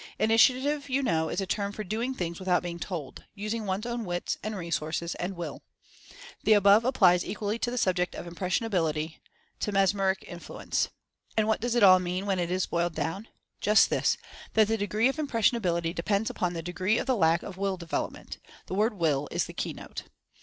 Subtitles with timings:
[0.17, 4.03] 'Initiative,' you know, is a term for 'doing things without being told'— using one's own
[4.03, 5.61] wits, and resources, and WILL."
[6.43, 9.19] The above applies equally to the subject of "impressionability"
[9.59, 10.89] to mes jo Mental Fascination meric influence.
[11.37, 13.27] And what does it all mean when it is "boiled down"?
[13.59, 14.17] Just this—
[14.55, 17.77] that the degree of "im pressionability" depends upon the degree of the lack of Will
[17.77, 18.39] Development.
[18.65, 20.05] The word WILL is the key note!